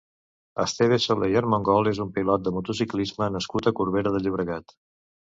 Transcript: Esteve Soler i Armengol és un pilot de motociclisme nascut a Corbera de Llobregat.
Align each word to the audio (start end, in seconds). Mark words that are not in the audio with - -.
Esteve 0.61 0.95
Soler 1.01 1.27
i 1.33 1.35
Armengol 1.41 1.89
és 1.91 1.99
un 2.05 2.09
pilot 2.15 2.43
de 2.47 2.53
motociclisme 2.55 3.27
nascut 3.35 3.69
a 3.69 3.75
Corbera 3.81 4.15
de 4.17 4.23
Llobregat. 4.23 4.75